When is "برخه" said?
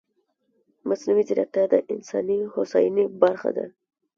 3.21-3.49